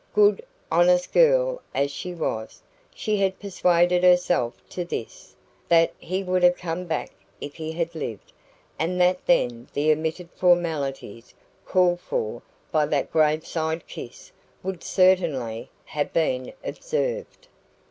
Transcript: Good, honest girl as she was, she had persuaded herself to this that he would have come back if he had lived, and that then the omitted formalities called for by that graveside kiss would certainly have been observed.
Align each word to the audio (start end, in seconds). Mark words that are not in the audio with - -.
Good, 0.15 0.43
honest 0.71 1.13
girl 1.13 1.61
as 1.75 1.91
she 1.91 2.11
was, 2.15 2.63
she 2.95 3.17
had 3.17 3.39
persuaded 3.39 4.03
herself 4.03 4.55
to 4.69 4.83
this 4.83 5.35
that 5.69 5.93
he 5.99 6.23
would 6.23 6.41
have 6.41 6.55
come 6.57 6.85
back 6.85 7.11
if 7.39 7.53
he 7.53 7.71
had 7.73 7.93
lived, 7.93 8.33
and 8.79 8.99
that 8.99 9.23
then 9.27 9.67
the 9.73 9.91
omitted 9.91 10.29
formalities 10.35 11.35
called 11.65 11.99
for 11.99 12.41
by 12.71 12.87
that 12.87 13.11
graveside 13.11 13.85
kiss 13.85 14.31
would 14.63 14.83
certainly 14.83 15.69
have 15.85 16.11
been 16.13 16.51
observed. 16.63 17.47